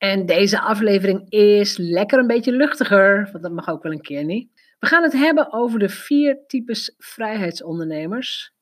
[0.00, 4.24] En deze aflevering is lekker een beetje luchtiger, want dat mag ook wel een keer
[4.24, 4.48] niet.
[4.78, 8.52] We gaan het hebben over de vier types vrijheidsondernemers.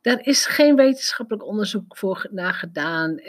[0.00, 3.20] Daar is geen wetenschappelijk onderzoek voor naar gedaan.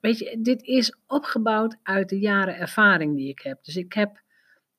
[0.00, 3.64] Weet je, dit is opgebouwd uit de jaren ervaring die ik heb.
[3.64, 4.22] Dus ik heb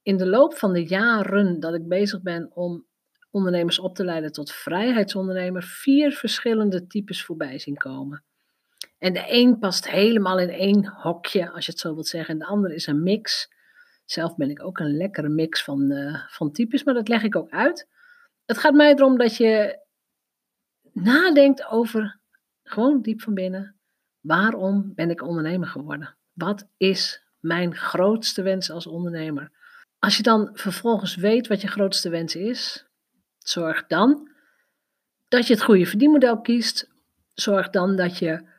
[0.02, 2.85] in de loop van de jaren dat ik bezig ben om
[3.31, 8.23] ondernemers op te leiden tot vrijheidsondernemer, vier verschillende types voorbij zien komen.
[8.97, 12.33] En de een past helemaal in één hokje, als je het zo wilt zeggen.
[12.33, 13.49] En de andere is een mix.
[14.05, 17.35] Zelf ben ik ook een lekkere mix van, uh, van types, maar dat leg ik
[17.35, 17.88] ook uit.
[18.45, 19.80] Het gaat mij erom dat je
[20.94, 22.19] nadenkt over,
[22.63, 23.75] gewoon diep van binnen,
[24.19, 26.17] waarom ben ik ondernemer geworden?
[26.33, 29.52] Wat is mijn grootste wens als ondernemer?
[30.00, 32.85] Als je dan vervolgens weet wat je grootste wens is,
[33.38, 34.31] zorg dan
[35.27, 36.89] dat je het goede verdienmodel kiest.
[37.33, 38.50] Zorg dan dat je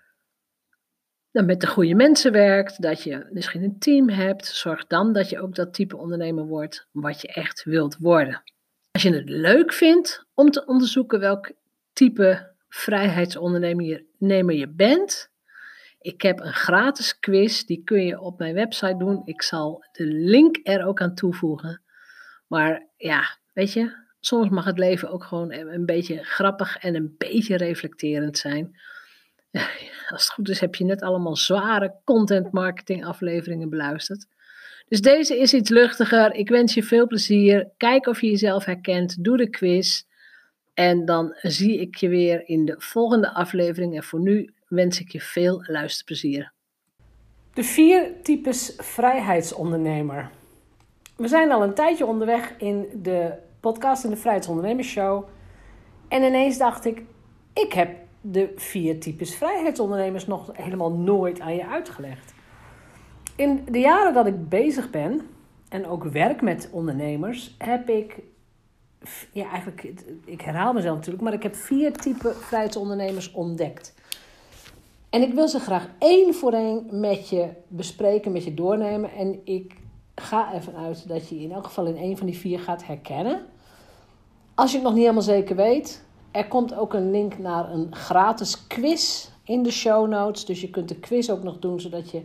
[1.39, 5.29] dan met de goede mensen werkt, dat je misschien een team hebt, zorg dan dat
[5.29, 8.43] je ook dat type ondernemer wordt wat je echt wilt worden.
[8.91, 11.53] Als je het leuk vindt om te onderzoeken welk
[11.93, 15.31] type vrijheidsondernemer je bent,
[16.01, 19.23] ik heb een gratis quiz, die kun je op mijn website doen.
[19.25, 21.83] Ik zal de link er ook aan toevoegen.
[22.47, 27.15] Maar ja, weet je, soms mag het leven ook gewoon een beetje grappig en een
[27.19, 28.77] beetje reflecterend zijn.
[30.13, 34.27] als het goed is, heb je net allemaal zware content marketing afleveringen beluisterd.
[34.89, 36.35] Dus deze is iets luchtiger.
[36.35, 37.71] Ik wens je veel plezier.
[37.77, 39.25] Kijk of je jezelf herkent.
[39.25, 40.03] Doe de quiz.
[40.75, 43.97] En dan zie ik je weer in de volgende aflevering.
[43.97, 46.53] En voor nu wens ik je veel luisterplezier.
[47.55, 50.31] De vier types vrijheidsondernemer.
[51.17, 54.97] We zijn al een tijdje onderweg in de podcast in de Vrijheidsondernemers
[56.09, 57.03] En ineens dacht ik,
[57.55, 62.35] ik heb de vier types vrijheidsondernemers nog helemaal nooit aan je uitgelegd.
[63.37, 65.21] In de jaren dat ik bezig ben
[65.69, 68.19] en ook werk met ondernemers, heb ik,
[69.33, 69.93] ja eigenlijk,
[70.25, 73.95] ik herhaal mezelf natuurlijk, maar ik heb vier typen vrijheidsondernemers ontdekt.
[75.11, 79.11] En ik wil ze graag één voor één met je bespreken, met je doornemen.
[79.11, 79.75] En ik
[80.15, 83.41] ga ervan uit dat je in elk geval in één van die vier gaat herkennen.
[84.55, 87.95] Als je het nog niet helemaal zeker weet, er komt ook een link naar een
[87.95, 90.45] gratis quiz in de show notes.
[90.45, 92.23] Dus je kunt de quiz ook nog doen, zodat je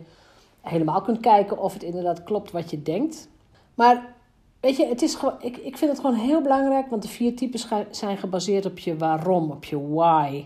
[0.60, 3.28] helemaal kunt kijken of het inderdaad klopt wat je denkt.
[3.74, 4.14] Maar
[4.60, 7.36] weet je, het is gewoon, ik, ik vind het gewoon heel belangrijk, want de vier
[7.36, 10.44] types zijn gebaseerd op je waarom, op je why.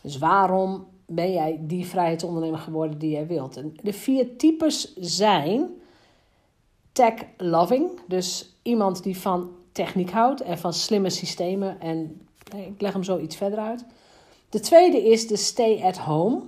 [0.00, 3.56] Dus waarom ben jij die vrijheidsondernemer geworden die jij wilt?
[3.56, 5.70] En de vier types zijn
[6.92, 12.92] tech loving, dus iemand die van techniek houdt en van slimme systemen en ik leg
[12.92, 13.84] hem zo iets verder uit.
[14.48, 16.40] De tweede is de stay at home.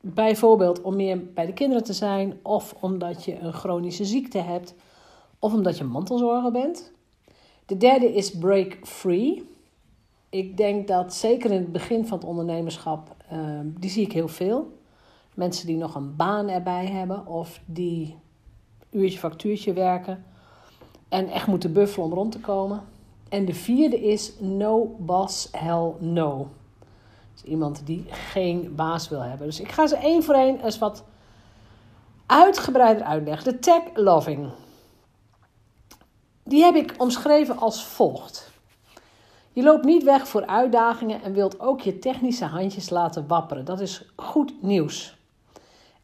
[0.00, 4.74] Bijvoorbeeld om meer bij de kinderen te zijn, of omdat je een chronische ziekte hebt,
[5.38, 6.92] of omdat je mantelzorger bent.
[7.66, 9.48] De derde is break free.
[10.28, 14.28] Ik denk dat zeker in het begin van het ondernemerschap, uh, die zie ik heel
[14.28, 14.78] veel.
[15.34, 18.16] Mensen die nog een baan erbij hebben of die
[18.90, 20.24] uurtje factuurtje werken
[21.08, 22.82] en echt moeten buffelen om rond te komen.
[23.28, 26.48] En de vierde is no boss, hell no.
[27.32, 29.46] Dus iemand die geen baas wil hebben.
[29.46, 31.04] Dus ik ga ze één voor één eens wat
[32.26, 33.52] uitgebreider uitleggen.
[33.52, 34.50] De tech loving.
[36.44, 38.50] Die heb ik omschreven als volgt.
[39.52, 43.64] Je loopt niet weg voor uitdagingen en wilt ook je technische handjes laten wapperen.
[43.64, 45.16] Dat is goed nieuws.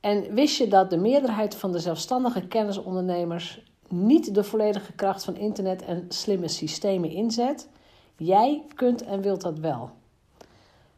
[0.01, 3.63] En wist je dat de meerderheid van de zelfstandige kennisondernemers
[3.95, 7.69] niet de volledige kracht van internet en slimme systemen inzet.
[8.17, 9.91] Jij kunt en wilt dat wel.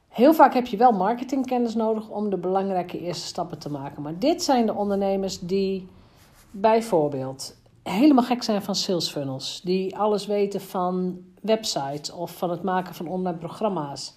[0.08, 4.02] Heel vaak heb je wel marketingkennis nodig om de belangrijke eerste stappen te maken.
[4.02, 5.88] Maar dit zijn de ondernemers die
[6.50, 9.60] bijvoorbeeld helemaal gek zijn van sales funnels.
[9.64, 14.14] Die alles weten van websites of van het maken van online programma's.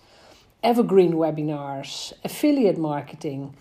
[0.59, 3.51] Evergreen webinars, affiliate marketing.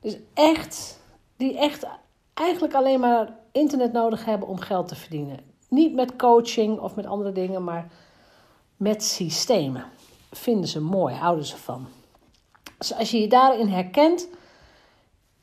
[0.00, 1.00] Dus echt,
[1.36, 1.86] die echt
[2.34, 5.38] eigenlijk alleen maar internet nodig hebben om geld te verdienen.
[5.68, 7.92] Niet met coaching of met andere dingen, maar
[8.76, 9.84] met systemen.
[10.30, 11.86] Vinden ze mooi, houden ze van.
[12.78, 14.28] Dus als je je daarin herkent,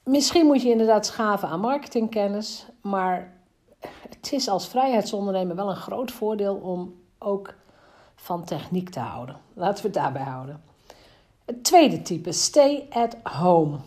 [0.03, 3.33] misschien moet je inderdaad schaven aan marketingkennis, maar
[4.09, 7.53] het is als vrijheidsondernemer wel een groot voordeel om ook
[8.15, 9.37] van techniek te houden.
[9.53, 10.63] Laten we het daarbij houden.
[11.45, 13.77] Het tweede type, stay at home.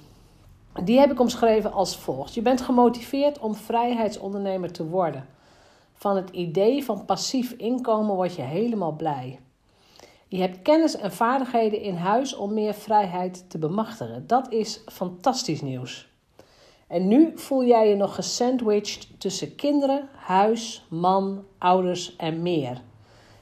[0.83, 2.35] Die heb ik omschreven als volgt.
[2.35, 5.27] Je bent gemotiveerd om vrijheidsondernemer te worden.
[5.95, 9.41] Van het idee van passief inkomen word je helemaal blij.
[10.29, 14.27] Je hebt kennis en vaardigheden in huis om meer vrijheid te bemachtigen.
[14.27, 16.13] Dat is fantastisch nieuws.
[16.87, 22.83] En nu voel jij je nog gesandwiched tussen kinderen, huis, man, ouders en meer.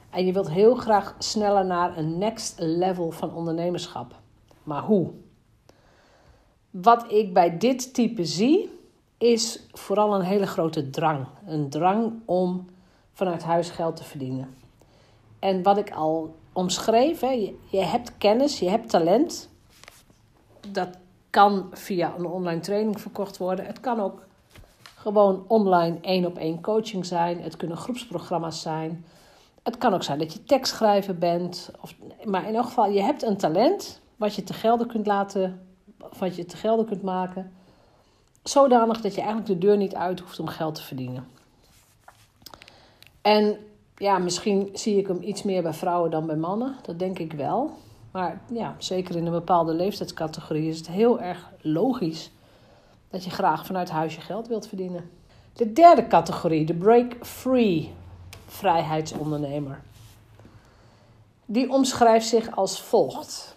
[0.09, 4.15] En je wilt heel graag sneller naar een next level van ondernemerschap.
[4.63, 5.11] Maar hoe?
[6.73, 8.69] Wat ik bij dit type zie,
[9.17, 11.27] is vooral een hele grote drang.
[11.45, 12.65] Een drang om
[13.13, 14.55] vanuit huis geld te verdienen.
[15.39, 19.49] En wat ik al omschreef, hè, je, hebt kennis, je hebt talent.
[20.71, 20.89] Dat
[21.29, 23.65] kan via een online training verkocht worden.
[23.65, 24.25] Het kan ook
[24.95, 27.41] gewoon online één op één coaching zijn.
[27.41, 29.05] Het kunnen groepsprogramma's zijn.
[29.63, 31.71] Het kan ook zijn dat je tekstschrijver bent.
[31.81, 35.72] Of, maar in elk geval, je hebt een talent wat je te gelden kunt laten,
[36.17, 37.53] wat je te gelden kunt maken.
[38.43, 41.27] Zodanig dat je eigenlijk de deur niet uit hoeft om geld te verdienen.
[43.21, 43.57] En
[43.97, 46.75] ja, misschien zie ik hem iets meer bij vrouwen dan bij mannen.
[46.81, 47.71] Dat denk ik wel.
[48.11, 52.31] Maar ja, zeker in een bepaalde leeftijdscategorie is het heel erg logisch
[53.09, 55.09] dat je graag vanuit huis je geld wilt verdienen.
[55.53, 57.93] De derde categorie, de break-free
[58.45, 59.81] vrijheidsondernemer.
[61.45, 63.55] Die omschrijft zich als volgt: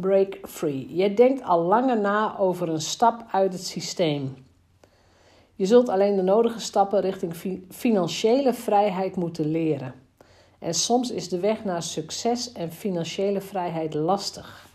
[0.00, 0.96] break-free.
[0.96, 4.46] Je denkt al langer na over een stap uit het systeem.
[5.54, 9.94] Je zult alleen de nodige stappen richting financiële vrijheid moeten leren.
[10.58, 14.68] En soms is de weg naar succes en financiële vrijheid lastig.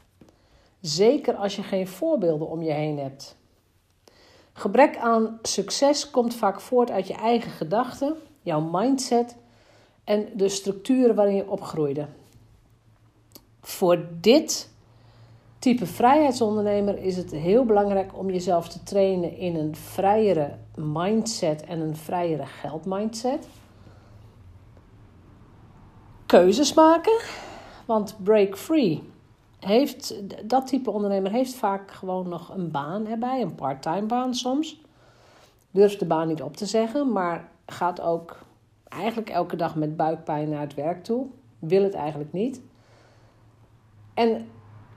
[0.82, 3.36] Zeker als je geen voorbeelden om je heen hebt.
[4.54, 9.36] Gebrek aan succes komt vaak voort uit je eigen gedachten, jouw mindset
[10.04, 12.08] en de structuren waarin je opgroeide.
[13.62, 14.70] Voor dit
[15.64, 21.80] type vrijheidsondernemer is het heel belangrijk om jezelf te trainen in een vrijere mindset en
[21.80, 23.48] een vrijere geldmindset.
[26.26, 27.22] Keuzes maken,
[27.86, 29.04] want break free
[29.60, 30.16] heeft
[30.50, 34.82] dat type ondernemer heeft vaak gewoon nog een baan erbij, een parttime baan soms.
[35.72, 38.38] Durft de baan niet op te zeggen, maar gaat ook
[38.88, 41.28] eigenlijk elke dag met buikpijn naar het werk toe.
[41.60, 42.62] Wil het eigenlijk niet.
[44.14, 44.48] En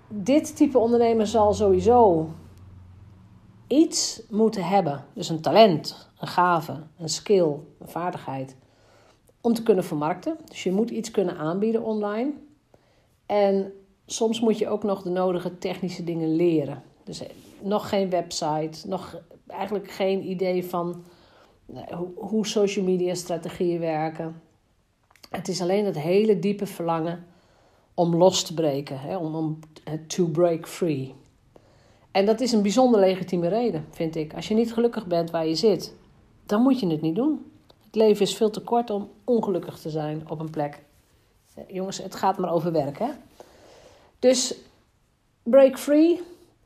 [0.08, 2.28] dit type ondernemer zal sowieso
[3.66, 5.04] iets moeten hebben.
[5.12, 8.56] Dus een talent, een gave, een skill, een vaardigheid.
[9.40, 10.36] Om te kunnen vermarkten.
[10.44, 12.32] Dus je moet iets kunnen aanbieden online.
[13.26, 13.72] En
[14.06, 16.82] soms moet je ook nog de nodige technische dingen leren.
[17.04, 17.28] Dus eh,
[17.60, 21.04] nog geen website, nog eigenlijk geen idee van
[22.14, 24.42] hoe social media strategieën werken.
[25.30, 27.26] Het is alleen het hele diepe verlangen
[27.96, 29.58] om los te breken, hè, om, om
[30.06, 31.14] to break free.
[32.10, 34.34] En dat is een bijzonder legitieme reden, vind ik.
[34.34, 35.94] Als je niet gelukkig bent waar je zit,
[36.46, 37.50] dan moet je het niet doen.
[37.84, 40.82] Het leven is veel te kort om ongelukkig te zijn op een plek.
[41.68, 43.10] Jongens, het gaat maar over werk, hè?
[44.18, 44.54] Dus
[45.42, 46.20] break free,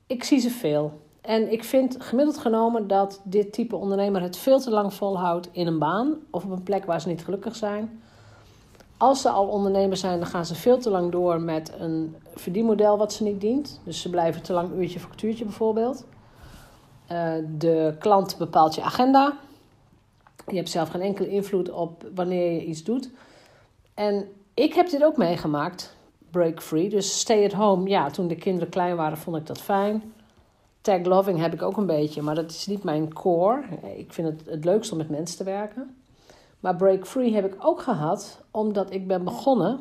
[0.06, 1.00] ik zie ze veel.
[1.20, 5.66] En ik vind gemiddeld genomen dat dit type ondernemer het veel te lang volhoudt in
[5.66, 8.02] een baan of op een plek waar ze niet gelukkig zijn.
[9.00, 12.98] Als ze al ondernemer zijn, dan gaan ze veel te lang door met een verdienmodel
[12.98, 13.80] wat ze niet dient.
[13.84, 16.06] Dus ze blijven te lang uurtje factuurtje bijvoorbeeld.
[17.12, 19.38] Uh, de klant bepaalt je agenda.
[20.46, 23.10] Je hebt zelf geen enkele invloed op wanneer je iets doet.
[23.94, 25.96] En ik heb dit ook meegemaakt,
[26.30, 26.88] break free.
[26.88, 27.88] Dus stay at home.
[27.88, 30.12] Ja, toen de kinderen klein waren, vond ik dat fijn.
[30.80, 33.62] Tag loving heb ik ook een beetje, maar dat is niet mijn core.
[33.96, 35.99] Ik vind het het leukst om met mensen te werken.
[36.60, 39.78] Maar break free heb ik ook gehad omdat ik ben begonnen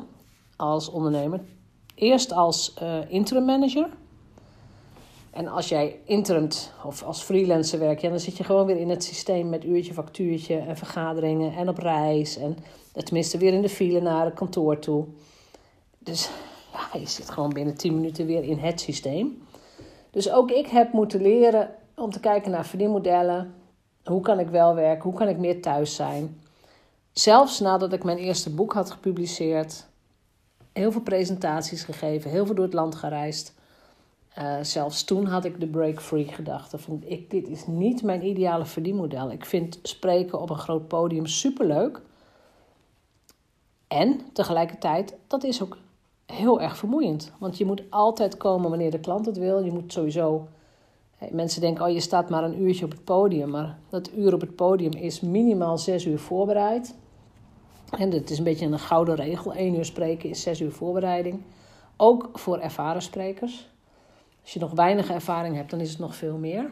[0.56, 1.40] als ondernemer.
[1.94, 3.88] Eerst als uh, interim manager.
[5.30, 8.90] En als jij interimt of als freelancer werkt, ja, dan zit je gewoon weer in
[8.90, 12.36] het systeem met uurtje, factuurtje en vergaderingen en op reis.
[12.36, 12.56] En
[12.92, 15.04] tenminste weer in de file naar het kantoor toe.
[15.98, 16.30] Dus
[16.72, 19.42] ja, je zit gewoon binnen 10 minuten weer in het systeem.
[20.10, 23.54] Dus ook ik heb moeten leren om te kijken naar verdienmodellen.
[24.04, 25.02] Hoe kan ik wel werken?
[25.02, 26.40] Hoe kan ik meer thuis zijn?
[27.12, 29.86] Zelfs nadat ik mijn eerste boek had gepubliceerd,
[30.72, 33.54] heel veel presentaties gegeven, heel veel door het land gereisd.
[34.38, 38.26] Uh, zelfs toen had ik de break free gedachte van ik, dit is niet mijn
[38.26, 39.30] ideale verdienmodel.
[39.30, 42.00] Ik vind spreken op een groot podium superleuk.
[43.88, 45.76] En tegelijkertijd, dat is ook
[46.26, 47.32] heel erg vermoeiend.
[47.38, 49.64] Want je moet altijd komen wanneer de klant het wil.
[49.64, 50.48] Je moet sowieso
[51.28, 53.50] Mensen denken, oh je staat maar een uurtje op het podium.
[53.50, 56.94] Maar dat uur op het podium is minimaal zes uur voorbereid.
[57.98, 59.56] En het is een beetje een gouden regel.
[59.56, 61.42] Eén uur spreken is zes uur voorbereiding.
[61.96, 63.68] Ook voor ervaren sprekers.
[64.42, 66.70] Als je nog weinig ervaring hebt, dan is het nog veel meer.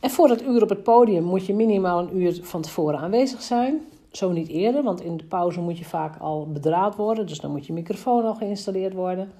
[0.00, 3.42] En voor dat uur op het podium moet je minimaal een uur van tevoren aanwezig
[3.42, 3.80] zijn.
[4.10, 7.26] Zo niet eerder, want in de pauze moet je vaak al bedraad worden.
[7.26, 9.32] Dus dan moet je microfoon al geïnstalleerd worden.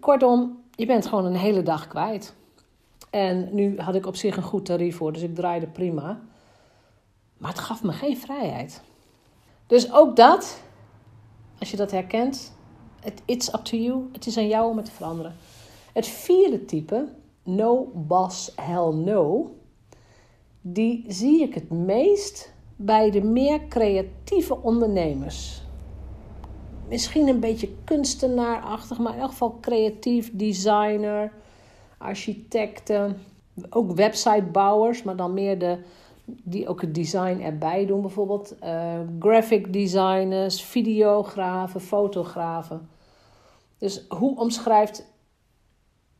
[0.00, 2.34] Kortom, je bent gewoon een hele dag kwijt.
[3.10, 6.20] En nu had ik op zich een goed tarief voor, dus ik draaide prima.
[7.36, 8.82] Maar het gaf me geen vrijheid.
[9.66, 10.62] Dus ook dat,
[11.58, 12.52] als je dat herkent,
[13.24, 14.08] it's up to you.
[14.12, 15.34] Het is aan jou om het te veranderen.
[15.92, 17.08] Het vierde type,
[17.42, 19.50] no boss, hell no,
[20.60, 25.62] die zie ik het meest bij de meer creatieve ondernemers.
[26.88, 31.32] Misschien een beetje kunstenaarachtig, maar in elk geval creatief designer,
[32.00, 33.22] architecten,
[33.70, 35.78] ook websitebouwers, maar dan meer de
[36.42, 42.88] die ook het design erbij doen, bijvoorbeeld uh, graphic designers, videografen, fotografen.
[43.78, 45.06] Dus hoe omschrijft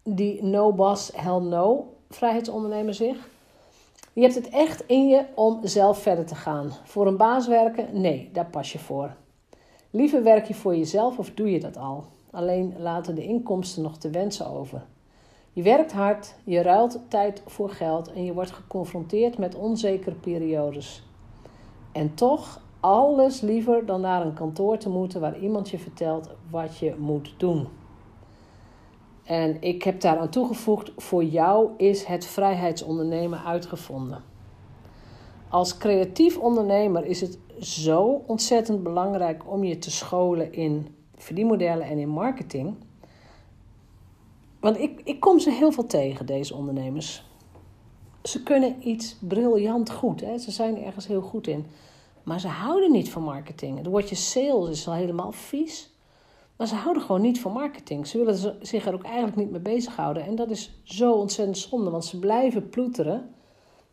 [0.03, 3.29] die no boss, hell no vrijheidsondernemer zich?
[4.13, 6.71] Je hebt het echt in je om zelf verder te gaan.
[6.85, 8.01] Voor een baas werken?
[8.01, 9.15] Nee, daar pas je voor.
[9.91, 12.05] Liever werk je voor jezelf of doe je dat al?
[12.31, 14.83] Alleen laten de inkomsten nog te wensen over.
[15.53, 21.05] Je werkt hard, je ruilt tijd voor geld en je wordt geconfronteerd met onzekere periodes.
[21.93, 26.79] En toch alles liever dan naar een kantoor te moeten waar iemand je vertelt wat
[26.79, 27.69] je moet doen.
[29.25, 34.23] En ik heb daaraan toegevoegd: voor jou is het vrijheidsondernemen uitgevonden.
[35.49, 41.99] Als creatief ondernemer is het zo ontzettend belangrijk om je te scholen in verdienmodellen en
[41.99, 42.75] in marketing.
[44.61, 47.25] Want ik, ik kom ze heel veel tegen, deze ondernemers.
[48.23, 50.21] Ze kunnen iets briljant goed.
[50.21, 50.39] Hè?
[50.39, 51.67] Ze zijn ergens heel goed in.
[52.23, 53.77] Maar ze houden niet van marketing.
[53.77, 55.91] Het woordje sales is al helemaal vies.
[56.57, 58.07] Maar ze houden gewoon niet van marketing.
[58.07, 60.25] Ze willen zich er ook eigenlijk niet mee bezighouden.
[60.25, 63.35] En dat is zo ontzettend zonde, want ze blijven ploeteren.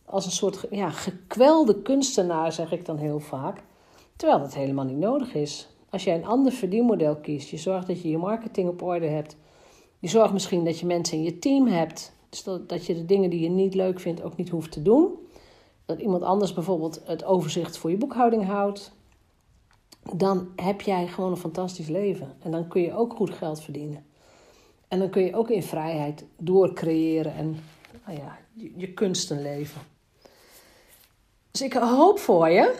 [0.06, 3.64] Als een soort ja, gekwelde kunstenaar, zeg ik dan heel vaak.
[4.16, 5.68] Terwijl dat helemaal niet nodig is.
[5.90, 9.36] Als jij een ander verdienmodel kiest, je zorgt dat je je marketing op orde hebt.
[10.00, 12.12] Je zorgt misschien dat je mensen in je team hebt.
[12.30, 15.14] Dus dat, je de dingen die je niet leuk vindt ook niet hoeft te doen.
[15.86, 18.96] Dat iemand anders bijvoorbeeld het overzicht voor je boekhouding houdt
[20.14, 22.36] dan heb jij gewoon een fantastisch leven.
[22.40, 24.06] En dan kun je ook goed geld verdienen.
[24.88, 27.64] En dan kun je ook in vrijheid doorcreëren en
[28.06, 28.38] nou ja,
[28.76, 29.82] je, kunsten leven.
[31.52, 32.76] Dus ik hoop voor je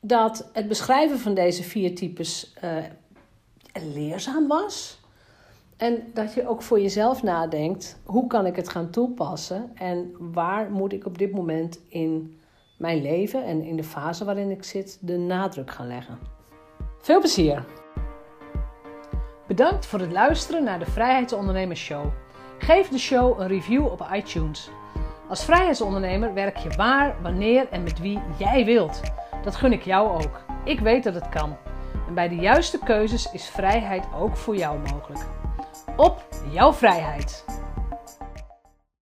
[0.00, 2.84] dat het beschrijven van deze vier types uh,
[3.92, 4.97] leerzaam was.
[5.78, 9.70] En dat je ook voor jezelf nadenkt: hoe kan ik het gaan toepassen?
[9.74, 12.40] En waar moet ik op dit moment in
[12.78, 16.18] mijn leven en in de fase waarin ik zit de nadruk gaan leggen?
[17.00, 17.64] Veel plezier!
[19.46, 22.06] Bedankt voor het luisteren naar de Vrijheidsondernemers Show.
[22.58, 24.70] Geef de show een review op iTunes.
[25.28, 29.00] Als vrijheidsondernemer werk je waar, wanneer en met wie jij wilt.
[29.44, 30.40] Dat gun ik jou ook.
[30.64, 31.56] Ik weet dat het kan.
[32.08, 35.26] En bij de juiste keuzes is vrijheid ook voor jou mogelijk.
[35.98, 37.44] Op jouw vrijheid!